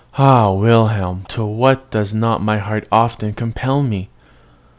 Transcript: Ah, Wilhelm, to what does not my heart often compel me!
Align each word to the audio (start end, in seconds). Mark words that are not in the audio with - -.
Ah, 0.17 0.49
Wilhelm, 0.51 1.25
to 1.27 1.45
what 1.45 1.91
does 1.91 2.11
not 2.11 2.41
my 2.41 2.57
heart 2.57 2.87
often 2.91 3.33
compel 3.33 3.83
me! 3.83 4.09